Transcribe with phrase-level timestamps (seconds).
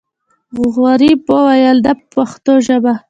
[0.77, 2.93] غریب وویل نه په پښتو ژبه.